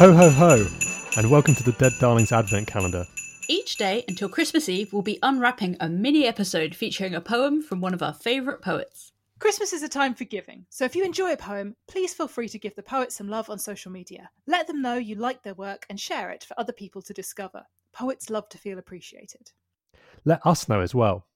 Ho 0.00 0.14
ho 0.14 0.30
ho, 0.30 0.66
and 1.18 1.30
welcome 1.30 1.54
to 1.54 1.62
the 1.62 1.72
Dead 1.72 1.92
Darlings 2.00 2.32
Advent 2.32 2.66
Calendar. 2.66 3.04
Each 3.50 3.76
day 3.76 4.02
until 4.08 4.30
Christmas 4.30 4.66
Eve, 4.66 4.94
we'll 4.94 5.02
be 5.02 5.18
unwrapping 5.22 5.76
a 5.78 5.90
mini 5.90 6.26
episode 6.26 6.74
featuring 6.74 7.14
a 7.14 7.20
poem 7.20 7.60
from 7.60 7.82
one 7.82 7.92
of 7.92 8.02
our 8.02 8.14
favourite 8.14 8.62
poets. 8.62 9.12
Christmas 9.40 9.74
is 9.74 9.82
a 9.82 9.90
time 9.90 10.14
for 10.14 10.24
giving, 10.24 10.64
so 10.70 10.86
if 10.86 10.96
you 10.96 11.04
enjoy 11.04 11.34
a 11.34 11.36
poem, 11.36 11.76
please 11.86 12.14
feel 12.14 12.28
free 12.28 12.48
to 12.48 12.58
give 12.58 12.74
the 12.76 12.82
poet 12.82 13.12
some 13.12 13.28
love 13.28 13.50
on 13.50 13.58
social 13.58 13.92
media. 13.92 14.30
Let 14.46 14.66
them 14.66 14.80
know 14.80 14.94
you 14.94 15.16
like 15.16 15.42
their 15.42 15.52
work 15.52 15.84
and 15.90 16.00
share 16.00 16.30
it 16.30 16.44
for 16.44 16.58
other 16.58 16.72
people 16.72 17.02
to 17.02 17.12
discover. 17.12 17.66
Poets 17.92 18.30
love 18.30 18.48
to 18.48 18.58
feel 18.58 18.78
appreciated. 18.78 19.50
Let 20.24 20.40
us 20.46 20.66
know 20.66 20.80
as 20.80 20.94
well. 20.94 21.26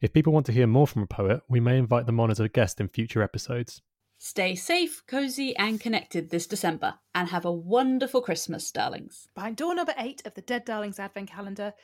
If 0.00 0.14
people 0.14 0.32
want 0.32 0.46
to 0.46 0.52
hear 0.52 0.66
more 0.66 0.86
from 0.86 1.02
a 1.02 1.06
poet, 1.06 1.42
we 1.46 1.60
may 1.60 1.76
invite 1.76 2.06
them 2.06 2.20
on 2.20 2.30
as 2.30 2.40
a 2.40 2.48
guest 2.48 2.80
in 2.80 2.88
future 2.88 3.22
episodes. 3.22 3.82
Stay 4.26 4.54
safe, 4.54 5.02
cosy, 5.06 5.54
and 5.54 5.78
connected 5.78 6.30
this 6.30 6.46
December, 6.46 6.94
and 7.14 7.28
have 7.28 7.44
a 7.44 7.52
wonderful 7.52 8.22
Christmas, 8.22 8.70
darlings. 8.70 9.28
Behind 9.34 9.54
door 9.54 9.74
number 9.74 9.92
eight 9.98 10.22
of 10.24 10.32
the 10.32 10.40
Dead 10.40 10.64
Darlings 10.64 10.98
Advent 10.98 11.28
Calendar, 11.28 11.74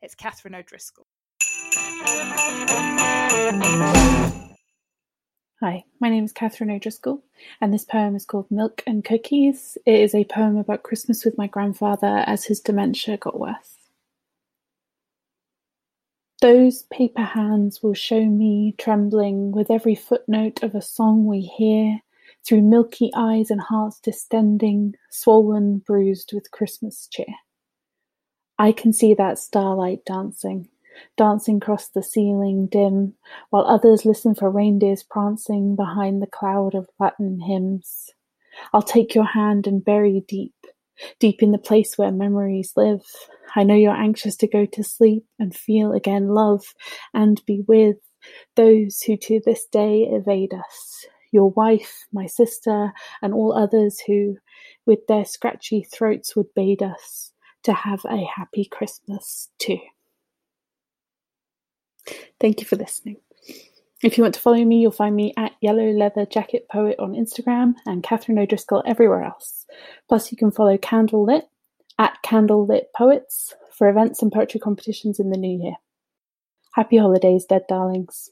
it's 0.00 0.14
Catherine 0.14 0.54
O'Driscoll. 0.54 1.08
Hi, 5.60 5.82
my 5.98 6.08
name 6.08 6.22
is 6.22 6.32
Catherine 6.32 6.70
O'Driscoll, 6.70 7.24
and 7.60 7.74
this 7.74 7.84
poem 7.84 8.14
is 8.14 8.24
called 8.24 8.48
Milk 8.48 8.84
and 8.86 9.04
Cookies. 9.04 9.76
It 9.84 9.98
is 10.02 10.14
a 10.14 10.22
poem 10.22 10.56
about 10.56 10.84
Christmas 10.84 11.24
with 11.24 11.36
my 11.36 11.48
grandfather 11.48 12.22
as 12.28 12.44
his 12.44 12.60
dementia 12.60 13.16
got 13.16 13.40
worse. 13.40 13.83
Those 16.44 16.82
paper 16.92 17.22
hands 17.22 17.82
will 17.82 17.94
show 17.94 18.22
me 18.22 18.74
trembling 18.76 19.52
with 19.52 19.70
every 19.70 19.94
footnote 19.94 20.62
of 20.62 20.74
a 20.74 20.82
song 20.82 21.24
we 21.24 21.40
hear, 21.40 22.00
through 22.44 22.60
milky 22.60 23.10
eyes 23.16 23.50
and 23.50 23.62
hearts 23.62 23.98
distending, 23.98 24.92
swollen, 25.08 25.78
bruised 25.78 26.34
with 26.34 26.50
Christmas 26.50 27.08
cheer. 27.10 27.34
I 28.58 28.72
can 28.72 28.92
see 28.92 29.14
that 29.14 29.38
starlight 29.38 30.04
dancing, 30.04 30.68
dancing 31.16 31.56
across 31.56 31.88
the 31.88 32.02
ceiling 32.02 32.66
dim, 32.66 33.14
while 33.48 33.64
others 33.64 34.04
listen 34.04 34.34
for 34.34 34.50
reindeers 34.50 35.02
prancing 35.02 35.74
behind 35.76 36.20
the 36.20 36.26
cloud 36.26 36.74
of 36.74 36.90
Latin 37.00 37.40
hymns. 37.40 38.10
I'll 38.74 38.82
take 38.82 39.14
your 39.14 39.24
hand 39.24 39.66
and 39.66 39.82
bury 39.82 40.22
deep, 40.28 40.53
deep 41.18 41.42
in 41.42 41.52
the 41.52 41.58
place 41.58 41.96
where 41.96 42.10
memories 42.10 42.72
live. 42.76 43.02
I 43.56 43.62
know 43.62 43.74
you're 43.74 43.92
anxious 43.92 44.36
to 44.36 44.48
go 44.48 44.66
to 44.66 44.84
sleep 44.84 45.24
and 45.38 45.54
feel 45.54 45.92
again 45.92 46.28
love 46.28 46.62
and 47.12 47.40
be 47.46 47.62
with 47.66 47.96
those 48.56 49.02
who 49.02 49.16
to 49.16 49.40
this 49.44 49.66
day 49.66 50.08
evade 50.10 50.54
us. 50.54 51.06
Your 51.32 51.50
wife, 51.50 52.06
my 52.12 52.26
sister, 52.26 52.92
and 53.20 53.34
all 53.34 53.52
others 53.52 54.00
who, 54.06 54.36
with 54.86 55.06
their 55.08 55.24
scratchy 55.24 55.82
throats, 55.82 56.36
would 56.36 56.54
bade 56.54 56.82
us 56.82 57.32
to 57.64 57.72
have 57.72 58.04
a 58.04 58.24
happy 58.24 58.64
Christmas 58.64 59.48
too. 59.58 59.78
Thank 62.40 62.60
you 62.60 62.66
for 62.66 62.76
listening. 62.76 63.16
If 64.04 64.18
you 64.18 64.22
want 64.22 64.34
to 64.34 64.40
follow 64.40 64.62
me, 64.62 64.82
you'll 64.82 64.90
find 64.90 65.16
me 65.16 65.32
at 65.38 65.52
Yellow 65.62 65.90
Leather 65.90 66.26
Jacket 66.26 66.68
Poet 66.70 66.96
on 66.98 67.14
Instagram 67.14 67.72
and 67.86 68.02
Catherine 68.02 68.38
O'Driscoll 68.38 68.82
everywhere 68.84 69.22
else. 69.22 69.64
Plus, 70.10 70.30
you 70.30 70.36
can 70.36 70.50
follow 70.50 70.76
Candle 70.76 71.24
Lit 71.24 71.48
at 71.98 72.18
Candlelit 72.22 72.92
Poets 72.94 73.54
for 73.72 73.88
events 73.88 74.20
and 74.20 74.30
poetry 74.30 74.60
competitions 74.60 75.18
in 75.18 75.30
the 75.30 75.38
new 75.38 75.58
year. 75.58 75.76
Happy 76.74 76.98
holidays, 76.98 77.46
dead 77.46 77.62
darlings. 77.66 78.28